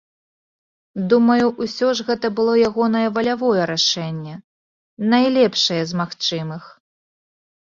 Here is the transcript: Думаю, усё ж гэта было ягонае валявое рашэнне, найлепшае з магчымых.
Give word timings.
Думаю, 1.11 1.47
усё 1.65 1.87
ж 1.99 2.05
гэта 2.07 2.27
было 2.39 2.53
ягонае 2.69 3.03
валявое 3.17 3.63
рашэнне, 3.73 4.35
найлепшае 5.13 5.79
з 5.93 6.01
магчымых. 6.01 6.63